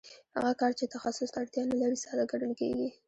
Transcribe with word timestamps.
هغه 0.35 0.51
کار 0.59 0.71
چې 0.79 0.85
تخصص 0.95 1.29
ته 1.33 1.37
اړتیا 1.41 1.63
نلري 1.71 1.97
ساده 2.03 2.23
ګڼل 2.31 2.51
کېږي 2.59 2.87